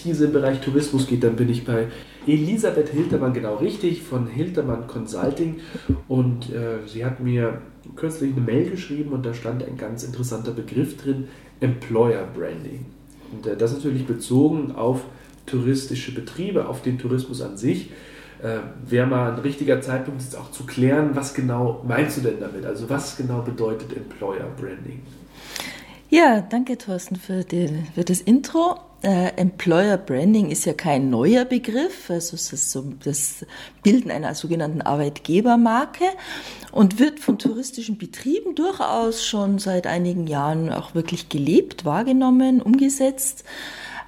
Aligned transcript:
Expertise 0.00 0.24
im 0.24 0.32
Bereich 0.32 0.60
Tourismus 0.60 1.06
geht, 1.06 1.22
dann 1.22 1.36
bin 1.36 1.50
ich 1.50 1.66
bei 1.66 1.88
Elisabeth 2.26 2.88
Hiltermann 2.88 3.34
genau 3.34 3.56
richtig 3.56 4.00
von 4.02 4.26
Hiltermann 4.26 4.86
Consulting. 4.86 5.60
Und 6.08 6.50
äh, 6.50 6.86
sie 6.86 7.04
hat 7.04 7.20
mir 7.20 7.60
kürzlich 7.96 8.32
eine 8.32 8.40
Mail 8.40 8.70
geschrieben 8.70 9.12
und 9.12 9.26
da 9.26 9.34
stand 9.34 9.62
ein 9.62 9.76
ganz 9.76 10.02
interessanter 10.02 10.52
Begriff 10.52 10.96
drin, 10.96 11.28
Employer 11.60 12.26
Branding. 12.34 12.86
Und 13.30 13.46
äh, 13.46 13.58
das 13.58 13.74
natürlich 13.74 14.06
bezogen 14.06 14.72
auf 14.72 15.02
touristische 15.44 16.14
Betriebe, 16.14 16.66
auf 16.66 16.80
den 16.80 16.98
Tourismus 16.98 17.42
an 17.42 17.58
sich. 17.58 17.90
Äh, 18.42 18.60
Wäre 18.88 19.06
mal 19.06 19.32
ein 19.32 19.40
richtiger 19.40 19.82
Zeitpunkt, 19.82 20.22
jetzt 20.22 20.36
auch 20.36 20.50
zu 20.50 20.64
klären, 20.64 21.10
was 21.12 21.34
genau 21.34 21.84
meinst 21.86 22.16
du 22.16 22.22
denn 22.22 22.40
damit? 22.40 22.64
Also 22.64 22.88
was 22.88 23.18
genau 23.18 23.42
bedeutet 23.42 23.94
Employer 23.94 24.46
Branding? 24.58 25.02
Ja, 26.12 26.40
danke 26.40 26.76
Thorsten 26.76 27.14
für, 27.14 27.44
den, 27.44 27.86
für 27.94 28.02
das 28.02 28.20
Intro. 28.20 28.80
Äh, 29.02 29.28
Employer 29.36 29.96
Branding 29.96 30.50
ist 30.50 30.64
ja 30.64 30.72
kein 30.72 31.08
neuer 31.08 31.44
Begriff, 31.44 32.10
also 32.10 32.34
es 32.34 32.52
ist 32.52 32.72
so 32.72 32.84
das 33.04 33.46
Bilden 33.84 34.10
einer 34.10 34.34
sogenannten 34.34 34.82
Arbeitgebermarke 34.82 36.04
und 36.72 36.98
wird 36.98 37.20
von 37.20 37.38
touristischen 37.38 37.96
Betrieben 37.96 38.56
durchaus 38.56 39.24
schon 39.24 39.60
seit 39.60 39.86
einigen 39.86 40.26
Jahren 40.26 40.72
auch 40.72 40.96
wirklich 40.96 41.28
gelebt, 41.28 41.84
wahrgenommen, 41.84 42.60
umgesetzt. 42.60 43.44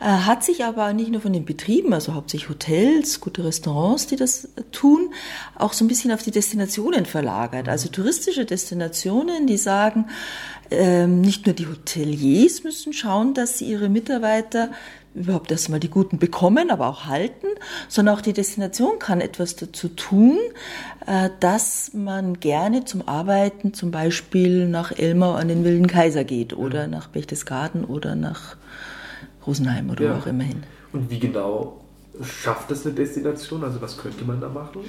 Äh, 0.03 0.07
hat 0.07 0.43
sich 0.43 0.65
aber 0.65 0.93
nicht 0.93 1.13
nur 1.13 1.21
von 1.21 1.33
den 1.33 1.45
Betrieben, 1.45 1.95
also 1.95 2.15
hauptsächlich 2.15 2.49
Hotels, 2.51 3.21
gute 3.21 3.45
Restaurants, 3.45 4.09
die 4.09 4.17
das 4.17 4.49
tun, 4.73 5.13
auch 5.57 5.73
so 5.73 5.85
ein 5.85 5.89
bisschen 5.89 6.11
auf 6.11 6.25
die 6.25 6.33
Destinationen 6.33 7.07
verlagert. 7.07 7.69
Also 7.69 7.89
touristische 7.89 8.45
Destinationen, 8.45 9.47
die 9.47 9.57
sagen, 9.57 10.07
ähm, 10.73 11.21
nicht 11.21 11.47
nur 11.47 11.55
die 11.55 11.69
Hoteliers 11.69 12.65
müssen 12.65 12.93
schauen, 12.93 13.33
dass 13.35 13.59
sie 13.59 13.67
ihre 13.67 13.89
Mitarbeiter 13.89 14.71
überhaupt 15.15 15.53
erstmal 15.53 15.79
die 15.79 15.91
Guten 15.91 16.19
bekommen, 16.19 16.71
aber 16.73 16.89
auch 16.89 17.05
halten, 17.07 17.47
sondern 17.87 18.17
auch 18.17 18.23
die 18.23 18.33
Destination 18.33 18.99
kann 18.99 19.21
etwas 19.21 19.55
dazu 19.55 19.89
tun, 19.89 20.39
äh, 21.07 21.31
dass 21.39 21.93
man 21.95 22.41
gerne 22.41 22.85
zum 22.85 23.07
Arbeiten 23.07 23.73
zum 23.73 23.93
Beispiel 23.93 24.67
nach 24.67 24.91
Elmau 24.91 25.35
an 25.35 25.47
den 25.47 25.63
Wilden 25.63 25.87
Kaiser 25.87 26.25
geht 26.25 26.55
oder 26.57 26.89
nach 26.89 27.07
Berchtesgaden 27.07 27.85
oder 27.85 28.17
nach 28.17 28.57
Rosenheim 29.47 29.91
oder 29.91 30.05
ja. 30.05 30.15
wo 30.15 30.19
auch 30.19 30.27
immer 30.27 30.45
hin. 30.45 30.63
Und 30.93 31.11
wie 31.11 31.19
genau 31.19 31.82
schafft 32.21 32.71
das 32.71 32.85
eine 32.85 32.95
Destination? 32.95 33.65
Also 33.65 33.81
was 33.81 33.97
könnte 33.97 34.25
man 34.25 34.41
da 34.41 34.49
machen? 34.49 34.81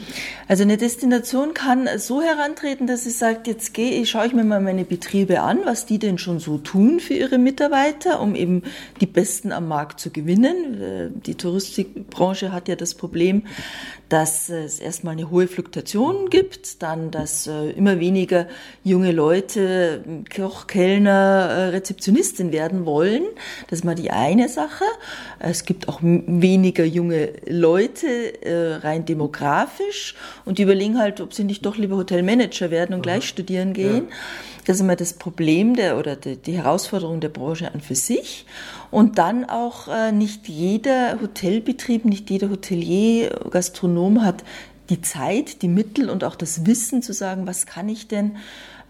Also 0.48 0.64
eine 0.64 0.78
Destination 0.78 1.54
kann 1.54 1.88
so 1.98 2.22
herantreten, 2.22 2.86
dass 2.86 3.06
sie 3.06 3.12
sagt, 3.12 3.48
jetzt 3.48 3.74
gehe 3.74 4.02
ich, 4.02 4.10
schaue 4.10 4.28
ich 4.28 4.34
mir 4.34 4.44
mal 4.44 4.62
meine 4.62 4.84
Betriebe 4.84 5.42
an, 5.42 5.60
was 5.66 5.86
die 5.86 6.00
denn 6.00 6.18
schon 6.18 6.40
so 6.40 6.58
tun 6.58 7.00
für 7.00 7.14
ihre 7.14 7.38
Mitarbeiter, 7.38 8.20
um 8.20 8.36
eben 8.36 8.64
die 9.00 9.06
Besten 9.06 9.52
am 9.52 9.68
Markt 9.68 10.00
zu 10.00 10.10
gewinnen. 10.10 11.22
Die 11.26 11.36
Touristikbranche 11.36 12.52
hat 12.52 12.68
ja 12.68 12.76
das 12.76 12.94
Problem, 12.94 13.44
dass 14.10 14.50
es 14.50 14.80
erstmal 14.80 15.14
eine 15.14 15.32
hohe 15.32 15.48
Fluktuation 15.48 16.30
gibt, 16.30 16.84
dann, 16.84 17.10
dass 17.10 17.48
äh, 17.48 17.72
immer 17.72 18.00
weniger 18.00 18.48
junge 18.84 19.12
Leute 19.12 20.04
Koch, 20.36 20.68
Kellner, 20.68 21.50
äh, 21.50 21.64
Rezeptionistin 21.70 22.52
werden 22.52 22.86
wollen. 22.86 23.24
Das 23.70 23.80
ist 23.80 23.86
mal 23.86 23.96
die 23.96 24.12
eine 24.12 24.50
Sache. 24.50 24.84
Es 25.40 25.66
gibt 25.66 25.88
auch 25.88 26.00
weniger 26.04 26.86
junge 26.86 27.13
Leute, 27.48 28.08
äh, 28.44 28.76
rein 28.76 29.06
demografisch, 29.06 30.16
und 30.46 30.58
die 30.58 30.64
überlegen 30.64 31.00
halt, 31.00 31.22
ob 31.22 31.34
sie 31.34 31.44
nicht 31.44 31.66
doch 31.66 31.78
lieber 31.78 31.98
Hotelmanager 31.98 32.72
werden 32.72 32.94
und 32.96 33.02
gleich 33.02 33.28
studieren 33.28 33.74
gehen. 33.74 34.08
Ja. 34.10 34.16
Das 34.66 34.78
ist 34.78 34.82
immer 34.82 34.96
das 34.96 35.14
Problem 35.14 35.76
der 35.76 35.98
oder 35.98 36.16
die, 36.16 36.38
die 36.38 36.58
Herausforderung 36.58 37.20
der 37.20 37.30
Branche 37.30 37.74
an 37.74 37.82
für 37.82 37.96
sich. 37.96 38.46
Und 38.92 39.18
dann 39.18 39.46
auch 39.46 39.88
äh, 39.90 40.12
nicht 40.12 40.48
jeder 40.48 41.20
Hotelbetrieb, 41.22 42.06
nicht 42.06 42.30
jeder 42.30 42.50
Hotelier, 42.50 43.42
Gastronom 43.50 44.24
hat 44.24 44.44
die 44.90 45.02
Zeit, 45.02 45.62
die 45.62 45.68
Mittel 45.68 46.10
und 46.10 46.24
auch 46.24 46.36
das 46.36 46.66
Wissen 46.66 47.02
zu 47.02 47.14
sagen, 47.14 47.48
was 47.48 47.66
kann 47.66 47.90
ich 47.90 48.08
denn 48.08 48.38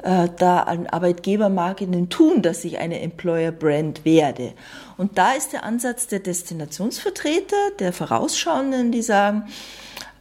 äh, 0.03 0.29
da 0.37 0.59
an 0.61 0.87
Arbeitgebermarketing 0.87 2.09
tun, 2.09 2.41
dass 2.41 2.63
ich 2.65 2.77
eine 2.77 2.99
Employer 3.01 3.51
Brand 3.51 4.05
werde. 4.05 4.53
Und 4.97 5.17
da 5.17 5.33
ist 5.33 5.53
der 5.53 5.63
Ansatz 5.63 6.07
der 6.07 6.19
Destinationsvertreter, 6.19 7.71
der 7.79 7.93
Vorausschauenden, 7.93 8.91
die 8.91 9.01
sagen, 9.01 9.47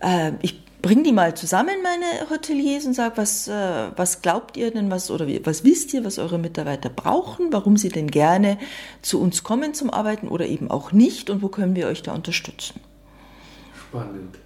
äh, 0.01 0.33
ich 0.41 0.63
bring 0.83 1.05
die 1.05 1.13
mal 1.13 1.35
zusammen, 1.35 1.77
meine 1.83 2.31
Hoteliers, 2.31 2.85
und 2.87 2.95
sag, 2.95 3.17
was, 3.17 3.49
äh, 3.49 3.91
was 3.97 4.23
glaubt 4.23 4.57
ihr 4.57 4.71
denn, 4.73 4.91
was 4.91 5.11
oder 5.11 5.27
was 5.45 5.65
wisst 5.65 5.95
ihr, 5.95 6.05
was 6.05 6.19
eure 6.19 6.39
Mitarbeiter 6.39 6.89
brauchen, 6.89 7.53
warum 7.53 7.77
sie 7.77 7.89
denn 7.89 8.11
gerne 8.11 8.59
zu 9.01 9.21
uns 9.21 9.45
kommen 9.45 9.75
zum 9.75 9.91
Arbeiten 9.91 10.29
oder 10.29 10.47
eben 10.47 10.71
auch 10.71 10.93
nicht 10.93 11.31
und 11.31 11.43
wo 11.43 11.49
können 11.49 11.77
wir 11.77 11.87
euch 11.87 12.03
da 12.03 12.13
unterstützen? 12.13 12.81
Spannend. 13.89 14.39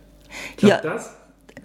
Klappt 0.57 0.85
ja, 0.85 0.93
das? 0.93 1.17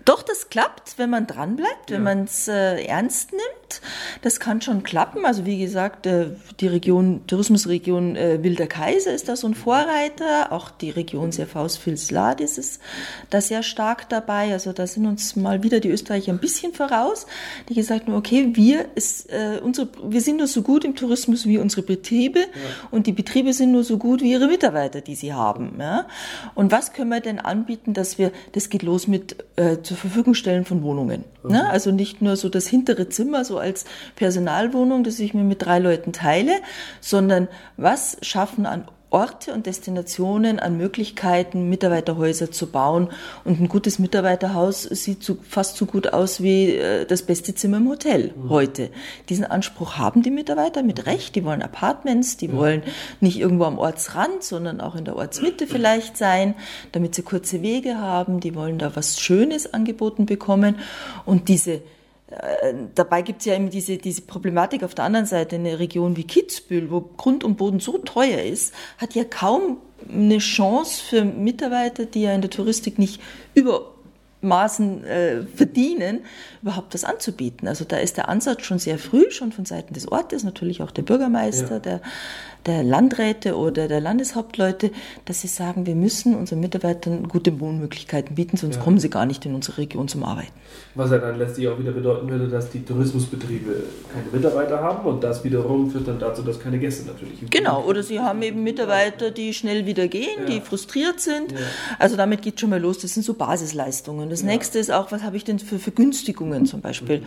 Doch, 0.05 0.23
das 0.23 0.49
klappt, 0.49 0.97
wenn 0.97 1.09
man 1.09 1.27
dranbleibt, 1.27 1.89
wenn 1.89 1.97
ja. 1.97 2.15
man 2.15 2.23
es 2.23 2.47
äh, 2.47 2.83
ernst 2.85 3.31
nimmt. 3.31 3.81
Das 4.21 4.39
kann 4.39 4.61
schon 4.61 4.83
klappen. 4.83 5.25
Also 5.25 5.45
wie 5.45 5.59
gesagt, 5.59 6.05
äh, 6.05 6.31
die 6.59 6.67
Region, 6.67 7.21
Tourismusregion 7.27 8.15
äh, 8.15 8.43
Wilder 8.43 8.67
Kaiser 8.67 9.13
ist 9.13 9.29
da 9.29 9.35
so 9.35 9.47
ein 9.47 9.53
Vorreiter. 9.53 10.51
Auch 10.51 10.71
die 10.71 10.89
Region 10.89 11.31
Serfaus-Vils-Ladis 11.31 12.57
ist 12.57 12.81
da 13.29 13.41
sehr 13.41 13.63
stark 13.63 14.09
dabei. 14.09 14.53
Also 14.53 14.73
da 14.73 14.87
sind 14.87 15.05
uns 15.05 15.35
mal 15.35 15.63
wieder 15.63 15.79
die 15.79 15.89
Österreicher 15.89 16.31
ein 16.31 16.39
bisschen 16.39 16.73
voraus, 16.73 17.27
die 17.69 17.75
gesagt 17.75 18.07
haben, 18.07 18.15
okay, 18.15 18.49
wir, 18.53 18.87
ist, 18.95 19.31
äh, 19.31 19.59
unsere, 19.63 19.89
wir 20.03 20.21
sind 20.21 20.37
nur 20.37 20.47
so 20.47 20.61
gut 20.61 20.83
im 20.83 20.95
Tourismus 20.95 21.45
wie 21.45 21.57
unsere 21.57 21.83
Betriebe 21.83 22.39
ja. 22.39 22.47
und 22.91 23.07
die 23.07 23.13
Betriebe 23.13 23.53
sind 23.53 23.71
nur 23.71 23.83
so 23.83 23.97
gut 23.97 24.21
wie 24.21 24.31
ihre 24.31 24.47
Mitarbeiter, 24.47 25.01
die 25.01 25.15
sie 25.15 25.33
haben. 25.33 25.75
Ja? 25.79 26.07
Und 26.55 26.71
was 26.71 26.93
können 26.93 27.09
wir 27.09 27.21
denn 27.21 27.39
anbieten, 27.39 27.93
dass 27.93 28.17
wir, 28.17 28.31
das 28.53 28.69
geht 28.69 28.83
los 28.83 29.07
mit 29.07 29.35
äh, 29.55 29.81
zur 29.81 29.97
Verfügung 30.01 30.33
stellen 30.33 30.65
von 30.65 30.83
Wohnungen. 30.83 31.23
Mhm. 31.43 31.51
Ne? 31.51 31.69
Also 31.69 31.91
nicht 31.91 32.21
nur 32.21 32.35
so 32.35 32.49
das 32.49 32.67
hintere 32.67 33.09
Zimmer 33.09 33.45
so 33.45 33.57
als 33.57 33.85
Personalwohnung, 34.15 35.03
das 35.03 35.19
ich 35.19 35.33
mir 35.33 35.43
mit 35.43 35.63
drei 35.63 35.79
Leuten 35.79 36.13
teile, 36.13 36.53
sondern 36.99 37.47
was 37.77 38.17
schaffen 38.21 38.65
an 38.65 38.85
Orte 39.11 39.53
und 39.53 39.65
Destinationen 39.65 40.57
an 40.59 40.77
Möglichkeiten, 40.77 41.69
Mitarbeiterhäuser 41.69 42.49
zu 42.49 42.67
bauen. 42.67 43.09
Und 43.43 43.59
ein 43.59 43.67
gutes 43.67 43.99
Mitarbeiterhaus 43.99 44.83
sieht 44.83 45.21
so, 45.21 45.37
fast 45.47 45.75
so 45.75 45.85
gut 45.85 46.13
aus 46.13 46.41
wie 46.41 46.75
äh, 46.75 47.05
das 47.05 47.23
beste 47.23 47.53
Zimmer 47.53 47.77
im 47.77 47.89
Hotel 47.89 48.33
mhm. 48.35 48.49
heute. 48.49 48.89
Diesen 49.27 49.43
Anspruch 49.43 49.97
haben 49.97 50.23
die 50.23 50.31
Mitarbeiter 50.31 50.81
mit 50.81 51.05
Recht. 51.05 51.35
Die 51.35 51.43
wollen 51.43 51.61
Apartments, 51.61 52.37
die 52.37 52.47
ja. 52.47 52.53
wollen 52.53 52.83
nicht 53.19 53.37
irgendwo 53.37 53.65
am 53.65 53.77
Ortsrand, 53.77 54.43
sondern 54.43 54.79
auch 54.79 54.95
in 54.95 55.03
der 55.03 55.17
Ortsmitte 55.17 55.67
vielleicht 55.67 56.17
sein, 56.17 56.55
damit 56.93 57.13
sie 57.13 57.21
kurze 57.21 57.61
Wege 57.61 57.97
haben. 57.97 58.39
Die 58.39 58.55
wollen 58.55 58.79
da 58.79 58.95
was 58.95 59.19
Schönes 59.19 59.73
angeboten 59.73 60.25
bekommen. 60.25 60.79
Und 61.25 61.49
diese 61.49 61.81
dabei 62.95 63.21
gibt 63.21 63.41
es 63.41 63.45
ja 63.45 63.55
eben 63.55 63.69
diese, 63.69 63.97
diese 63.97 64.21
Problematik 64.21 64.83
auf 64.83 64.95
der 64.95 65.05
anderen 65.05 65.25
Seite. 65.25 65.55
Eine 65.55 65.79
Region 65.79 66.15
wie 66.15 66.23
Kitzbühel, 66.23 66.89
wo 66.89 67.01
Grund 67.01 67.43
und 67.43 67.57
Boden 67.57 67.79
so 67.79 67.97
teuer 67.97 68.41
ist, 68.41 68.73
hat 68.97 69.15
ja 69.15 69.23
kaum 69.23 69.77
eine 70.09 70.37
Chance 70.39 71.03
für 71.03 71.25
Mitarbeiter, 71.25 72.05
die 72.05 72.21
ja 72.21 72.33
in 72.33 72.41
der 72.41 72.49
Touristik 72.49 72.97
nicht 72.99 73.21
über 73.53 73.91
Maßen 74.41 75.03
äh, 75.03 75.43
verdienen, 75.43 76.21
überhaupt 76.61 76.93
was 76.93 77.03
anzubieten. 77.03 77.67
Also 77.67 77.85
da 77.85 77.97
ist 77.97 78.17
der 78.17 78.27
Ansatz 78.27 78.63
schon 78.63 78.79
sehr 78.79 78.97
früh, 78.97 79.29
schon 79.29 79.51
von 79.51 79.65
Seiten 79.65 79.93
des 79.93 80.11
Ortes, 80.11 80.43
natürlich 80.43 80.81
auch 80.81 80.91
der 80.91 81.03
Bürgermeister, 81.03 81.73
ja. 81.73 81.79
der 81.79 82.01
der 82.65 82.83
Landräte 82.83 83.57
oder 83.57 83.87
der 83.87 84.01
Landeshauptleute, 84.01 84.91
dass 85.25 85.41
sie 85.41 85.47
sagen, 85.47 85.85
wir 85.85 85.95
müssen 85.95 86.35
unseren 86.35 86.59
Mitarbeitern 86.59 87.27
gute 87.27 87.59
Wohnmöglichkeiten 87.59 88.35
bieten, 88.35 88.57
sonst 88.57 88.75
ja. 88.75 88.81
kommen 88.81 88.99
sie 88.99 89.09
gar 89.09 89.25
nicht 89.25 89.45
in 89.45 89.55
unsere 89.55 89.77
Region 89.79 90.07
zum 90.07 90.23
Arbeiten. 90.23 90.51
Was 90.95 91.09
ja 91.11 91.17
dann 91.17 91.37
letztlich 91.37 91.67
auch 91.67 91.79
wieder 91.79 91.91
bedeuten 91.91 92.29
würde, 92.29 92.47
dass 92.47 92.69
die 92.69 92.83
Tourismusbetriebe 92.83 93.83
keine 94.13 94.25
Mitarbeiter 94.31 94.81
haben 94.81 95.07
und 95.07 95.23
das 95.23 95.43
wiederum 95.43 95.89
führt 95.89 96.07
dann 96.07 96.19
dazu, 96.19 96.41
dass 96.43 96.59
keine 96.59 96.79
Gäste 96.79 97.07
natürlich. 97.07 97.49
Genau, 97.49 97.83
oder 97.83 98.03
sie 98.03 98.19
haben 98.19 98.41
eben 98.41 98.63
Mitarbeiter, 98.63 99.31
die 99.31 99.53
schnell 99.53 99.85
wieder 99.85 100.07
gehen, 100.07 100.41
ja. 100.41 100.45
die 100.45 100.61
frustriert 100.61 101.19
sind. 101.19 101.53
Ja. 101.53 101.57
Also 101.97 102.15
damit 102.15 102.41
geht 102.41 102.59
schon 102.59 102.69
mal 102.69 102.79
los. 102.79 102.99
Das 102.99 103.13
sind 103.13 103.23
so 103.23 103.33
Basisleistungen. 103.33 104.29
Das 104.29 104.43
nächste 104.43 104.79
ist 104.79 104.91
auch, 104.91 105.11
was 105.11 105.23
habe 105.23 105.37
ich 105.37 105.43
denn 105.43 105.59
für 105.59 105.79
Vergünstigungen 105.79 106.65
zum 106.65 106.81
Beispiel 106.81 107.19
mhm. 107.19 107.25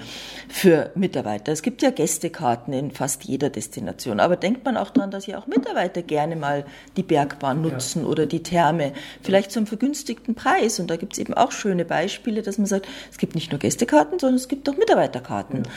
für 0.49 0.91
Mitarbeiter? 0.95 1.53
Es 1.53 1.63
gibt 1.63 1.83
ja 1.83 1.91
Gästekarten 1.91 2.73
in 2.73 2.91
fast 2.91 3.25
jeder 3.25 3.51
Destination, 3.51 4.21
aber 4.21 4.37
denkt 4.37 4.65
man 4.65 4.77
auch 4.77 4.91
daran, 4.91 5.11
dass 5.11 5.24
dass 5.25 5.33
ja 5.33 5.39
auch 5.39 5.47
Mitarbeiter 5.47 6.03
gerne 6.03 6.37
mal 6.37 6.65
die 6.97 7.03
Bergbahn 7.03 7.63
nutzen 7.63 8.03
ja. 8.03 8.09
oder 8.09 8.27
die 8.27 8.43
Therme, 8.43 8.93
vielleicht 9.23 9.53
zum 9.53 9.67
vergünstigten 9.67 10.35
Preis. 10.35 10.79
Und 10.81 10.91
da 10.91 10.97
gibt 10.97 11.15
es 11.15 11.19
eben 11.19 11.35
auch 11.35 11.53
schöne 11.53 11.85
Beispiele, 11.85 12.43
dass 12.43 12.59
man 12.59 12.67
sagt, 12.67 12.87
es 13.11 13.19
gibt 13.19 13.35
nicht 13.35 13.51
nur 13.51 13.59
Gästekarten, 13.59 14.19
sondern 14.19 14.37
es 14.37 14.49
gibt 14.49 14.69
auch 14.69 14.77
Mitarbeiterkarten, 14.77 15.65
ja. 15.65 15.71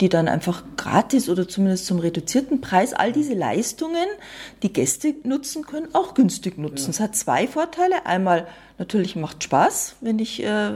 die 0.00 0.08
dann 0.08 0.28
einfach 0.28 0.64
gratis 0.76 1.28
oder 1.28 1.46
zumindest 1.46 1.86
zum 1.86 1.98
reduzierten 1.98 2.60
Preis 2.60 2.92
all 2.94 3.12
diese 3.12 3.34
Leistungen, 3.34 4.06
die 4.62 4.72
Gäste 4.72 5.14
nutzen 5.24 5.66
können, 5.66 5.88
auch 5.92 6.14
günstig 6.14 6.58
nutzen. 6.58 6.90
Es 6.90 7.00
hat 7.00 7.14
zwei 7.14 7.46
Vorteile. 7.46 8.06
Einmal 8.06 8.46
Natürlich 8.76 9.14
macht 9.14 9.44
Spaß, 9.44 9.96
wenn 10.00 10.18
ich 10.18 10.42
äh, 10.42 10.70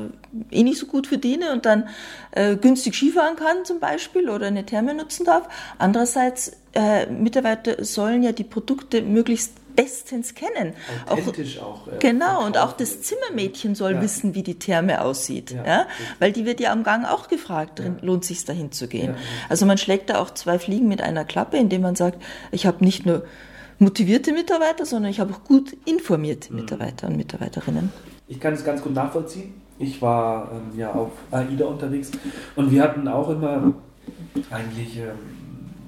eh 0.50 0.62
nicht 0.62 0.79
so 0.79 0.87
gut 0.87 1.09
verdiene 1.09 1.53
und 1.53 1.67
dann 1.67 1.89
äh, 2.31 2.55
günstig 2.55 2.95
Skifahren 2.95 3.35
kann 3.35 3.65
zum 3.65 3.81
Beispiel 3.81 4.29
oder 4.31 4.47
eine 4.47 4.65
Therme 4.65 4.95
nutzen 4.95 5.27
darf. 5.27 5.49
Andererseits, 5.79 6.53
äh, 6.75 7.06
Mitarbeiter 7.06 7.85
sollen 7.85 8.23
ja 8.23 8.31
die 8.31 8.45
Produkte 8.45 9.03
möglichst 9.03 9.55
bestens 9.75 10.35
kennen. 10.35 10.75
Authentisch 11.09 11.59
auch. 11.59 11.87
auch 11.87 11.93
äh, 11.93 11.99
genau, 11.99 12.45
und 12.45 12.56
auch 12.59 12.73
das 12.73 13.03
Zimmermädchen 13.03 13.75
soll 13.75 13.95
ja. 13.95 14.03
wissen, 14.03 14.35
wie 14.35 14.43
die 14.43 14.61
Therme 14.61 15.00
aussieht. 15.00 15.53
Ja, 15.53 15.65
ja? 15.67 15.87
Weil 16.21 16.33
die 16.33 16.45
wird 16.47 16.61
ja 16.61 16.73
am 16.73 16.85
Gang 16.85 17.05
auch 17.05 17.29
gefragt, 17.29 17.81
ja. 17.81 17.87
lohnt 18.00 18.25
sich 18.25 18.45
dahin 18.45 18.71
zu 18.71 18.87
gehen. 18.87 19.15
Also 19.49 19.67
man 19.67 19.79
schlägt 19.79 20.11
da 20.11 20.21
auch 20.21 20.33
zwei 20.33 20.59
Fliegen 20.59 20.89
mit 20.89 21.00
einer 21.00 21.25
Klappe, 21.25 21.56
indem 21.56 21.83
man 21.83 21.95
sagt, 21.95 22.23
ich 22.50 22.67
habe 22.67 22.85
nicht 22.85 23.06
nur 23.06 23.25
motivierte 23.78 24.32
Mitarbeiter, 24.32 24.84
sondern 24.84 25.10
ich 25.10 25.20
habe 25.20 25.34
auch 25.34 25.44
gut 25.44 25.76
informierte 25.84 26.52
mhm. 26.52 26.60
Mitarbeiter 26.60 27.08
und 27.08 27.16
Mitarbeiterinnen. 27.16 27.92
Ich 28.26 28.40
kann 28.40 28.54
es 28.54 28.64
ganz 28.64 28.82
gut 28.82 28.94
nachvollziehen. 28.94 29.54
Ich 29.78 30.02
war 30.02 30.50
ähm, 30.52 30.78
ja 30.78 30.92
auf 30.92 31.12
AIDA 31.30 31.66
unterwegs 31.66 32.10
und 32.56 32.70
wir 32.70 32.82
hatten 32.82 33.06
auch 33.06 33.30
immer 33.30 33.72
eigentlich 34.50 34.98
ähm, 34.98 35.06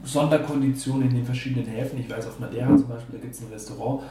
Sonderkonditionen 0.04 1.08
in 1.08 1.16
den 1.16 1.24
verschiedenen 1.24 1.66
Häfen. 1.66 1.98
Ich 1.98 2.08
weiß, 2.08 2.26
auf 2.28 2.38
Madeira 2.38 2.68
zum 2.76 2.88
Beispiel, 2.88 3.16
da 3.16 3.22
gibt 3.22 3.34
es 3.34 3.40
ein 3.40 3.48
Restaurant, 3.52 4.02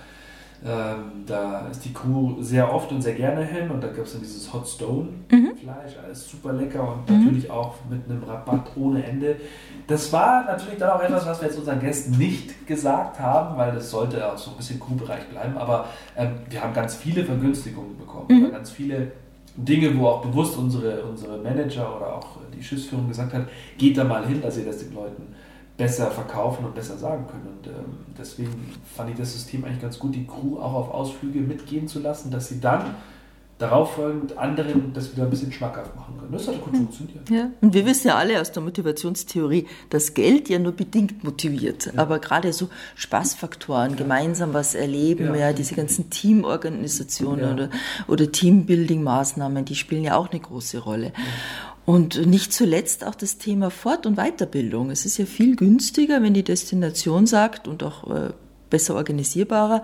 ähm, 0.65 1.23
da 1.25 1.67
ist 1.67 1.85
die 1.85 1.93
Crew 1.93 2.41
sehr 2.41 2.73
oft 2.73 2.91
und 2.91 3.01
sehr 3.01 3.13
gerne 3.13 3.45
hin 3.45 3.71
und 3.71 3.81
da 3.81 3.87
gibt 3.87 4.07
es 4.07 4.13
dann 4.13 4.21
dieses 4.21 4.51
Hot 4.51 4.67
Stone 4.67 5.07
mhm. 5.31 5.55
Fleisch, 5.55 5.93
alles 6.03 6.29
super 6.29 6.51
lecker 6.51 6.81
und 6.81 7.09
mhm. 7.09 7.25
natürlich 7.25 7.49
auch 7.49 7.75
mit 7.89 8.09
einem 8.09 8.23
Rabatt 8.23 8.71
ohne 8.75 9.03
Ende. 9.05 9.37
Das 9.87 10.11
war 10.11 10.43
natürlich 10.45 10.77
dann 10.77 10.89
auch 10.89 11.01
etwas, 11.01 11.25
was 11.25 11.41
wir 11.41 11.47
jetzt 11.47 11.57
unseren 11.57 11.79
Gästen 11.79 12.17
nicht 12.17 12.67
gesagt 12.67 13.19
haben, 13.19 13.57
weil 13.57 13.71
das 13.71 13.89
sollte 13.89 14.29
auch 14.29 14.37
so 14.37 14.51
ein 14.51 14.57
bisschen 14.57 14.79
Crewbereich 14.79 15.27
bleiben, 15.29 15.57
aber 15.57 15.85
ähm, 16.17 16.31
wir 16.49 16.61
haben 16.61 16.73
ganz 16.73 16.95
viele 16.95 17.23
Vergünstigungen 17.23 17.97
bekommen 17.97 18.27
mhm. 18.27 18.51
ganz 18.51 18.69
viele 18.69 19.13
Dinge, 19.55 19.97
wo 19.97 20.07
auch 20.07 20.21
bewusst 20.21 20.57
unsere, 20.57 21.03
unsere 21.03 21.37
Manager 21.37 21.95
oder 21.95 22.15
auch 22.15 22.37
die 22.55 22.63
Schiffsführung 22.63 23.07
gesagt 23.07 23.33
hat, 23.33 23.47
geht 23.77 23.97
da 23.97 24.03
mal 24.03 24.25
hin, 24.25 24.41
dass 24.41 24.57
ihr 24.57 24.65
das 24.65 24.79
den 24.79 24.93
Leuten 24.93 25.23
besser 25.79 26.11
verkaufen 26.11 26.65
und 26.65 26.75
besser 26.75 26.97
sagen 26.97 27.25
können. 27.25 27.47
Und 27.47 27.67
ähm, 27.67 27.97
deswegen 28.17 28.75
fand 28.95 29.11
ich 29.11 29.17
das 29.17 29.31
System 29.31 29.63
eigentlich 29.63 29.81
ganz 29.81 29.97
gut, 29.97 30.13
die 30.13 30.27
Crew 30.27 30.59
auch 30.59 30.73
auf 30.73 30.91
Ausflüge 30.91 31.39
mitgehen 31.39 31.87
zu 31.87 31.99
lassen, 31.99 32.29
dass 32.29 32.49
sie 32.49 32.59
dann 32.59 32.95
darauf 33.59 33.95
folgend 33.95 34.37
anderen 34.37 34.93
das 34.93 35.11
wieder 35.11 35.23
ein 35.23 35.29
bisschen 35.29 35.51
schmackhaft 35.51 35.95
machen 35.95 36.17
können. 36.17 36.31
Das 36.31 36.47
hat 36.47 36.61
gut 36.63 36.73
hm. 36.73 36.79
funktioniert. 36.79 37.29
Ja. 37.29 37.49
Und 37.61 37.73
wir 37.73 37.85
wissen 37.85 38.07
ja 38.07 38.15
alle 38.15 38.39
aus 38.39 38.51
der 38.51 38.63
Motivationstheorie, 38.63 39.67
dass 39.89 40.13
Geld 40.13 40.49
ja 40.49 40.59
nur 40.59 40.71
bedingt 40.71 41.23
motiviert. 41.23 41.87
Ja. 41.87 41.93
Aber 41.97 42.19
gerade 42.19 42.51
so 42.53 42.69
Spaßfaktoren, 42.95 43.91
ja. 43.91 43.97
gemeinsam 43.97 44.53
was 44.53 44.75
erleben, 44.75 45.27
ja, 45.27 45.35
ja 45.35 45.53
diese 45.53 45.75
ganzen 45.75 46.09
Teamorganisationen 46.09 47.53
oder, 47.53 47.69
oder 48.07 48.25
Teambuilding-Maßnahmen, 48.25 49.65
die 49.65 49.75
spielen 49.75 50.03
ja 50.03 50.15
auch 50.15 50.29
eine 50.29 50.39
große 50.39 50.79
Rolle. 50.79 51.11
Und 51.89 52.27
nicht 52.27 52.53
zuletzt 52.53 53.03
auch 53.03 53.15
das 53.15 53.39
Thema 53.39 53.71
Fort- 53.71 54.05
und 54.05 54.17
Weiterbildung. 54.17 54.91
Es 54.91 55.07
ist 55.07 55.17
ja 55.17 55.25
viel 55.25 55.55
günstiger, 55.55 56.21
wenn 56.21 56.35
die 56.35 56.43
Destination 56.43 57.25
sagt 57.25 57.67
und 57.67 57.81
auch 57.81 58.07
äh, 58.15 58.29
besser 58.69 58.93
organisierbarer, 58.93 59.81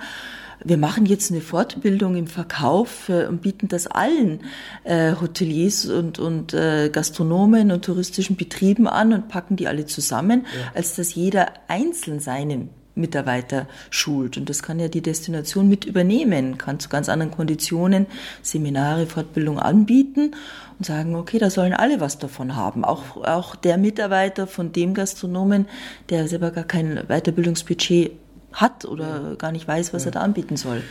wir 0.64 0.78
machen 0.78 1.08
jetzt 1.08 1.32
eine 1.32 1.42
Fortbildung 1.42 2.16
im 2.16 2.28
Verkauf 2.28 3.10
und 3.10 3.42
bieten 3.42 3.70
das 3.70 3.88
allen 3.88 4.42
äh, 4.84 5.14
Hoteliers 5.20 5.88
und, 5.88 6.20
und 6.20 6.54
äh, 6.54 6.90
Gastronomen 6.90 7.72
und 7.72 7.84
touristischen 7.84 8.36
Betrieben 8.36 8.88
an 8.88 9.12
und 9.12 9.28
packen 9.28 9.56
die 9.56 9.68
alle 9.68 9.88
zusammen, 9.88 10.46
ja. 10.46 10.72
als 10.76 10.96
dass 10.96 11.16
jeder 11.16 11.54
einzeln 11.68 12.20
seine 12.20 12.70
Mitarbeiter 12.96 13.68
schult. 13.90 14.38
Und 14.38 14.50
das 14.50 14.64
kann 14.64 14.80
ja 14.80 14.88
die 14.88 15.02
Destination 15.02 15.68
mit 15.70 15.86
übernehmen, 15.86 16.58
kann 16.58 16.80
zu 16.80 16.90
ganz 16.90 17.10
anderen 17.10 17.32
Konditionen 17.32 18.08
Seminare, 18.42 19.06
Fortbildung 19.06 19.60
anbieten 19.60 20.32
und 20.80 20.86
sagen, 20.86 21.16
okay, 21.16 21.38
da 21.38 21.50
sollen 21.50 21.74
alle 21.74 22.00
was 22.00 22.18
davon 22.18 22.56
haben. 22.56 22.84
Auch, 22.84 23.18
auch 23.18 23.56
der 23.56 23.78
Mitarbeiter 23.78 24.48
von 24.48 24.72
dem 24.72 24.94
Gastronomen, 24.94 25.68
der 26.10 26.28
selber 26.28 26.52
gar 26.52 26.64
kein 26.64 27.04
Weiterbildungsbudget 27.08 28.12
hat 28.54 28.86
oder 28.86 29.36
gar 29.38 29.52
nicht 29.52 29.68
weiß, 29.68 29.94
was 29.94 30.04
ja. 30.04 30.10
er 30.10 30.14
da 30.14 30.20
anbieten 30.22 30.58
soll. 30.58 30.82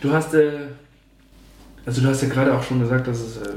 Du 0.00 0.12
hast, 0.12 0.34
äh, 0.34 0.68
also 1.84 2.02
du 2.02 2.08
hast 2.08 2.22
ja 2.22 2.28
gerade 2.28 2.54
auch 2.54 2.62
schon 2.62 2.80
gesagt, 2.80 3.08
dass 3.08 3.20
es 3.20 3.36
äh, 3.38 3.54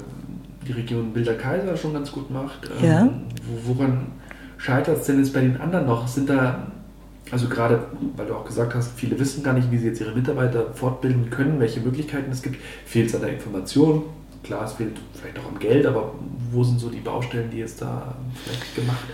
die 0.68 0.72
Region 0.72 1.14
Bilder 1.14 1.34
Kaiser 1.34 1.76
schon 1.76 1.94
ganz 1.94 2.12
gut 2.12 2.30
macht. 2.30 2.70
Ähm, 2.82 2.86
ja. 2.86 3.10
Woran 3.66 4.08
scheitert 4.58 5.00
es 5.00 5.06
denn 5.06 5.20
jetzt 5.20 5.34
bei 5.34 5.42
den 5.42 5.60
anderen 5.60 5.86
noch? 5.86 6.08
Sind 6.08 6.30
da 6.30 6.72
also 7.32 7.48
gerade, 7.48 7.86
weil 8.16 8.26
du 8.26 8.36
auch 8.36 8.46
gesagt 8.46 8.74
hast, 8.76 8.92
viele 8.96 9.20
wissen 9.20 9.44
gar 9.44 9.54
nicht, 9.54 9.72
wie 9.72 9.78
sie 9.78 9.88
jetzt 9.88 10.02
ihre 10.02 10.16
Mitarbeiter 10.16 10.74
fortbilden 10.74 11.30
können, 11.30 11.60
welche 11.60 11.80
Möglichkeiten 11.80 12.32
es 12.32 12.42
gibt. 12.42 12.58
Fehlt 12.86 13.10
es 13.10 13.16
an 13.16 13.22
der 13.22 13.34
Information? 13.34 14.04
Klar, 14.44 14.66
es 14.66 14.74
fehlt 14.74 14.98
vielleicht 15.14 15.38
auch 15.40 15.52
am 15.52 15.60
Geld, 15.60 15.86
aber 15.86 16.16
wo 16.52 16.64
sind 16.64 16.80
so 16.80 16.90
die 16.90 17.02
Baustellen, 17.02 17.50
die 17.52 17.58
jetzt 17.58 17.82
da 17.82 18.16
vielleicht 18.44 18.76
gemacht 18.76 19.06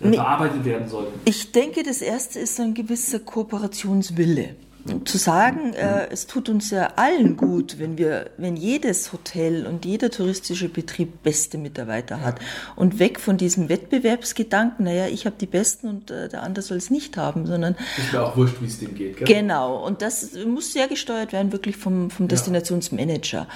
bearbeitet 0.00 0.64
werden 0.64 0.88
sollten? 0.88 1.18
Ich 1.24 1.52
denke, 1.52 1.82
das 1.82 2.00
erste 2.00 2.38
ist 2.38 2.60
ein 2.60 2.74
gewisser 2.74 3.18
Kooperationswille 3.18 4.56
zu 5.04 5.18
sagen, 5.18 5.74
äh, 5.74 6.08
es 6.10 6.26
tut 6.26 6.48
uns 6.48 6.70
ja 6.70 6.92
allen 6.96 7.36
gut, 7.36 7.78
wenn 7.78 7.98
wir, 7.98 8.30
wenn 8.36 8.56
jedes 8.56 9.12
Hotel 9.12 9.66
und 9.66 9.84
jeder 9.84 10.10
touristische 10.10 10.68
Betrieb 10.68 11.22
beste 11.22 11.58
Mitarbeiter 11.58 12.20
hat 12.20 12.38
und 12.76 12.98
weg 12.98 13.20
von 13.20 13.36
diesem 13.36 13.68
Wettbewerbsgedanken, 13.68 14.84
naja, 14.84 15.06
ich 15.06 15.26
habe 15.26 15.36
die 15.40 15.46
Besten 15.46 15.88
und 15.88 16.10
äh, 16.10 16.28
der 16.28 16.42
andere 16.42 16.62
soll 16.62 16.76
es 16.76 16.90
nicht 16.90 17.16
haben, 17.16 17.46
sondern 17.46 17.74
ist 17.98 18.12
mir 18.12 18.22
auch 18.22 18.36
wurscht, 18.36 18.60
wie 18.60 18.66
es 18.66 18.78
dem 18.78 18.94
geht. 18.94 19.16
Gell? 19.18 19.26
Genau, 19.26 19.84
und 19.84 20.02
das 20.02 20.34
muss 20.46 20.72
sehr 20.72 20.88
gesteuert 20.88 21.32
werden, 21.32 21.52
wirklich 21.52 21.76
vom, 21.76 22.10
vom 22.10 22.28
Destinationsmanager. 22.28 23.38
Ja. 23.38 23.46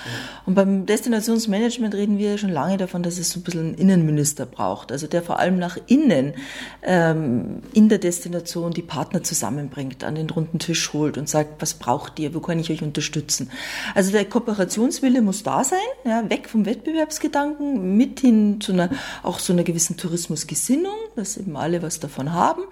Und 0.46 0.54
beim 0.54 0.86
Destinationsmanagement 0.86 1.94
reden 1.94 2.18
wir 2.18 2.38
schon 2.38 2.50
lange 2.50 2.76
davon, 2.76 3.02
dass 3.02 3.18
es 3.18 3.30
so 3.30 3.40
ein 3.40 3.42
bisschen 3.42 3.60
einen 3.60 3.74
Innenminister 3.74 4.46
braucht, 4.46 4.92
also 4.92 5.06
der 5.06 5.22
vor 5.22 5.38
allem 5.38 5.58
nach 5.58 5.78
innen 5.86 6.34
ähm, 6.82 7.62
in 7.72 7.88
der 7.88 7.98
Destination 7.98 8.72
die 8.72 8.82
Partner 8.82 9.22
zusammenbringt, 9.22 10.04
an 10.04 10.14
den 10.14 10.28
runden 10.30 10.58
Tisch 10.58 10.92
holt 10.92 11.16
und 11.20 11.28
sagt, 11.28 11.62
was 11.62 11.74
braucht 11.74 12.18
ihr, 12.18 12.34
wo 12.34 12.40
kann 12.40 12.58
ich 12.58 12.70
euch 12.70 12.82
unterstützen. 12.82 13.50
Also 13.94 14.10
der 14.10 14.24
Kooperationswille 14.24 15.22
muss 15.22 15.42
da 15.42 15.62
sein, 15.62 15.78
ja, 16.04 16.28
weg 16.28 16.48
vom 16.48 16.66
Wettbewerbsgedanken, 16.66 17.96
mit 17.96 18.20
hin 18.20 18.60
zu 18.60 18.72
einer, 18.72 18.90
auch 19.22 19.38
so 19.38 19.52
einer 19.52 19.62
gewissen 19.62 19.96
Tourismusgesinnung, 19.96 20.96
dass 21.16 21.36
eben 21.36 21.56
alle 21.56 21.82
was 21.82 22.00
davon 22.00 22.32
haben, 22.32 22.62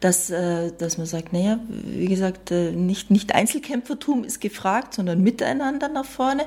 dass, 0.00 0.30
äh, 0.30 0.72
dass 0.76 0.98
man 0.98 1.06
sagt, 1.06 1.32
naja, 1.32 1.60
wie 1.68 2.06
gesagt, 2.06 2.50
äh, 2.50 2.72
nicht, 2.72 3.10
nicht 3.10 3.34
Einzelkämpfertum 3.34 4.24
ist 4.24 4.40
gefragt, 4.40 4.94
sondern 4.94 5.22
miteinander 5.22 5.88
nach 5.88 6.04
vorne 6.04 6.44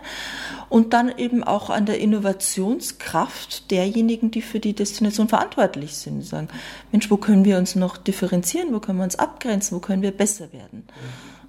und 0.69 0.93
dann 0.93 1.17
eben 1.17 1.43
auch 1.43 1.69
an 1.69 1.85
der 1.85 1.99
Innovationskraft 1.99 3.71
derjenigen, 3.71 4.31
die 4.31 4.41
für 4.41 4.59
die 4.59 4.73
Destination 4.73 5.29
verantwortlich 5.29 5.95
sind, 5.95 6.25
sagen, 6.25 6.47
Mensch, 6.91 7.09
wo 7.11 7.17
können 7.17 7.45
wir 7.45 7.57
uns 7.57 7.75
noch 7.75 7.97
differenzieren, 7.97 8.73
wo 8.73 8.79
können 8.79 8.97
wir 8.97 9.05
uns 9.05 9.15
abgrenzen, 9.15 9.75
wo 9.75 9.79
können 9.79 10.01
wir 10.01 10.11
besser 10.11 10.51
werden. 10.51 10.87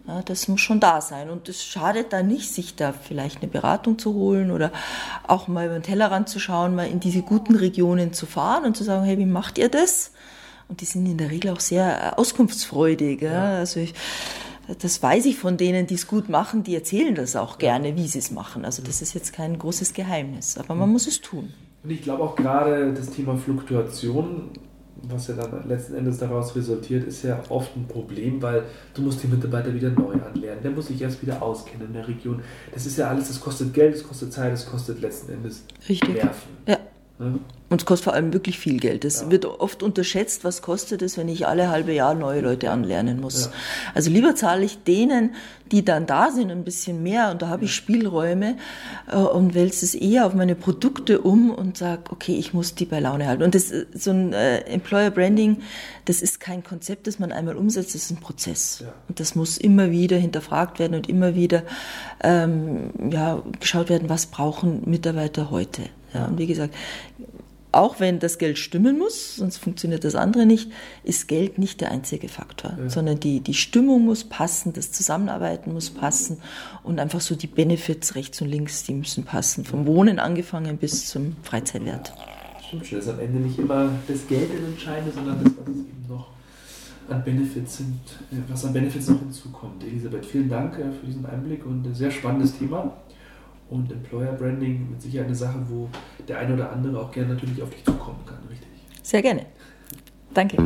Ja, 0.07 0.21
das 0.23 0.49
muss 0.49 0.61
schon 0.61 0.81
da 0.81 1.01
sein. 1.01 1.31
Und 1.31 1.49
es 1.49 1.65
schadet 1.65 2.13
da 2.13 2.23
nicht, 2.23 2.53
sich 2.53 2.77
da 2.77 2.93
vielleicht 2.93 3.41
eine 3.41 3.51
Beratung 3.51 3.99
zu 3.99 4.13
holen 4.13 4.51
oder 4.51 4.71
auch 5.27 5.49
mal 5.49 5.67
über 5.67 5.75
den 5.75 5.83
Tellerrand 5.83 6.29
zu 6.29 6.39
schauen, 6.39 6.75
mal 6.75 6.87
in 6.87 7.01
diese 7.01 7.23
guten 7.23 7.57
Regionen 7.57 8.13
zu 8.13 8.27
fahren 8.27 8.65
und 8.65 8.77
zu 8.77 8.85
sagen, 8.85 9.05
hey, 9.05 9.19
wie 9.19 9.27
macht 9.27 9.57
ihr 9.57 9.71
das? 9.71 10.13
Und 10.69 10.83
die 10.83 10.85
sind 10.85 11.07
in 11.07 11.17
der 11.17 11.31
Regel 11.31 11.53
auch 11.53 11.61
sehr 11.61 12.13
äh, 12.13 12.17
auskunftsfreudig. 12.17 13.23
Ja. 13.23 13.57
Also 13.57 13.81
ich, 13.81 13.95
das 14.79 15.03
weiß 15.03 15.25
ich 15.25 15.39
von 15.39 15.57
denen, 15.57 15.87
die 15.87 15.95
es 15.95 16.07
gut 16.07 16.29
machen, 16.29 16.65
die 16.65 16.75
erzählen 16.75 17.15
das 17.15 17.35
auch 17.35 17.59
gerne, 17.59 17.97
wie 17.97 18.07
sie 18.07 18.19
es 18.19 18.31
machen. 18.31 18.67
Also 18.67 18.83
das 18.83 19.01
ist 19.01 19.15
jetzt 19.15 19.33
kein 19.33 19.59
großes 19.59 19.95
Geheimnis, 19.95 20.59
aber 20.59 20.75
man 20.75 20.91
muss 20.91 21.07
es 21.07 21.23
tun. 21.23 21.53
Und 21.83 21.91
ich 21.91 22.03
glaube 22.03 22.23
auch 22.23 22.37
gerade 22.37 22.93
das 22.93 23.11
Thema 23.11 23.37
Fluktuation 23.37 24.51
was 25.03 25.29
ja 25.29 25.35
dann 25.35 25.69
letzten 25.69 25.95
Endes 25.95 26.19
daraus 26.19 26.55
resultiert, 26.57 27.07
ist 27.07 27.23
ja 27.23 27.43
oft 27.49 27.77
ein 27.77 27.87
Problem, 27.87 28.41
weil 28.41 28.63
du 28.95 29.03
musst 29.03 29.23
die 29.23 29.27
Mitarbeiter 29.27 29.75
wieder 29.75 29.91
neu 29.91 30.15
anlernen. 30.15 30.63
Der 30.63 30.71
muss 30.71 30.87
sich 30.87 31.01
erst 31.01 31.23
wieder 31.23 31.43
auskennen 31.43 31.89
in 31.89 31.93
der 31.93 32.09
Region. 32.09 32.43
Das 32.73 32.87
ist 32.87 32.97
ja 32.97 33.09
alles, 33.09 33.29
das 33.29 33.41
kostet 33.41 33.75
Geld, 33.75 33.95
das 33.95 34.03
kostet 34.03 34.33
Zeit, 34.33 34.53
das 34.53 34.67
kostet 34.67 35.01
letzten 35.01 35.33
Endes 35.33 35.65
Richtig. 35.89 36.15
Nerven. 36.15 36.57
Ja. 36.67 36.79
Ja. 37.19 37.27
Und 37.71 37.81
es 37.81 37.87
kostet 37.87 38.05
vor 38.05 38.13
allem 38.13 38.33
wirklich 38.33 38.59
viel 38.59 38.79
Geld. 38.79 39.05
Es 39.05 39.23
ja. 39.23 39.31
wird 39.31 39.47
oft 39.47 39.83
unterschätzt, 39.83 40.45
was 40.45 40.63
kostet 40.63 41.03
es, 41.03 41.17
wenn 41.17 41.29
ich 41.29 41.47
alle 41.47 41.71
halbe 41.71 41.93
Jahr 41.93 42.15
neue 42.15 42.41
Leute 42.41 42.71
anlernen 42.71 43.21
muss. 43.21 43.47
Ja. 43.47 43.53
Also 43.95 44.11
lieber 44.11 44.37
zahle 44.37 44.65
ich 44.65 44.85
denen, 44.85 45.35
die 45.73 45.85
dann 45.85 46.07
da 46.07 46.31
sind, 46.31 46.51
ein 46.51 46.63
bisschen 46.63 47.03
mehr 47.03 47.31
und 47.31 47.43
da 47.43 47.49
habe 47.49 47.65
ich 47.65 47.75
Spielräume 47.75 48.57
äh, 49.11 49.17
und 49.17 49.55
wälze 49.55 49.85
es 49.85 49.95
eher 49.95 50.27
auf 50.27 50.35
meine 50.35 50.55
Produkte 50.55 51.21
um 51.21 51.51
und 51.51 51.77
sage, 51.77 52.03
okay, 52.11 52.37
ich 52.37 52.53
muss 52.53 52.75
die 52.75 52.85
bei 52.85 53.01
Laune 53.01 53.27
halten. 53.27 53.43
Und 53.43 53.55
das, 53.55 53.73
so 53.95 54.11
ein 54.11 54.33
äh, 54.33 54.59
Employer 54.67 55.11
Branding, 55.11 55.63
das 56.05 56.21
ist 56.21 56.39
kein 56.39 56.63
Konzept, 56.63 57.07
das 57.07 57.19
man 57.19 57.33
einmal 57.33 57.57
umsetzt, 57.57 57.95
das 57.95 58.03
ist 58.03 58.11
ein 58.11 58.21
Prozess. 58.21 58.81
Ja. 58.83 58.93
Und 59.09 59.19
das 59.19 59.35
muss 59.35 59.57
immer 59.57 59.91
wieder 59.91 60.17
hinterfragt 60.17 60.79
werden 60.79 60.95
und 60.95 61.09
immer 61.09 61.35
wieder 61.35 61.63
ähm, 62.23 62.91
ja, 63.11 63.43
geschaut 63.59 63.89
werden, 63.89 64.09
was 64.09 64.27
brauchen 64.27 64.83
Mitarbeiter 64.85 65.51
heute. 65.51 65.85
Ja, 66.15 66.27
und 66.27 66.39
wie 66.39 66.47
gesagt, 66.47 66.75
auch 67.75 68.01
wenn 68.01 68.21
das 68.21 68.39
Geld 68.39 68.59
stimmen 68.59 68.99
muss, 68.99 69.37
sonst 69.37 69.59
funktioniert 69.59 70.05
das 70.05 70.15
andere 70.15 70.47
nicht, 70.47 70.71
ist 71.03 71.29
Geld 71.29 71.59
nicht 71.59 71.81
der 71.81 71.91
einzige 71.91 72.29
Faktor, 72.29 72.79
ja. 72.79 72.89
sondern 72.89 73.19
die, 73.19 73.41
die 73.41 73.55
Stimmung 73.55 74.05
muss 74.05 74.25
passen, 74.25 74.73
das 74.73 74.93
Zusammenarbeiten 74.93 75.73
muss 75.73 75.91
passen 75.91 76.39
und 76.83 77.01
einfach 77.01 77.21
so 77.21 77.35
die 77.35 77.47
Benefits 77.47 78.15
rechts 78.15 78.41
und 78.41 78.49
links, 78.49 78.85
die 78.85 78.95
müssen 78.95 79.25
passen, 79.25 79.65
vom 79.65 79.87
Wohnen 79.87 80.19
angefangen 80.19 80.77
bis 80.79 81.09
zum 81.09 81.37
Freizeitwert. 81.43 82.13
Stimmt 82.67 82.87
schon, 82.87 82.99
das 82.99 83.07
ist 83.07 83.13
am 83.13 83.21
Ende 83.21 83.41
nicht 83.41 83.59
immer 83.59 83.91
das 84.07 84.27
Geld 84.29 84.51
das 84.51 84.69
Entscheidende, 84.69 85.13
sondern 85.13 85.43
das, 85.43 85.53
was 85.57 85.75
es 85.75 85.81
eben 85.81 86.07
noch 86.09 86.29
an 87.09 87.25
Benefits 87.25 87.77
sind, 87.79 88.01
äh, 88.33 88.37
was 88.49 88.65
an 88.65 88.73
Benefits 88.73 89.09
noch 89.09 89.19
hinzukommt. 89.19 89.83
Elisabeth, 89.85 90.25
vielen 90.25 90.49
Dank 90.49 90.79
äh, 90.79 90.91
für 90.93 91.07
diesen 91.07 91.27
Einblick 91.27 91.67
und 91.67 91.85
ein 91.87 91.95
sehr 91.95 92.11
spannendes 92.11 92.57
Thema. 92.57 92.97
Und 93.71 93.91
Employer 93.91 94.33
Branding 94.33 94.91
mit 94.91 95.03
Sicherheit 95.03 95.27
eine 95.27 95.35
Sache, 95.35 95.59
wo 95.69 95.89
der 96.29 96.39
eine 96.39 96.55
oder 96.55 96.71
andere 96.73 97.01
auch 97.01 97.11
gerne 97.11 97.35
natürlich 97.35 97.63
auf 97.63 97.71
dich 97.71 97.85
zukommen 97.85 98.21
kann, 98.27 98.39
richtig? 98.49 98.69
Sehr 99.03 99.23
gerne. 99.23 99.47
Danke. 100.33 100.57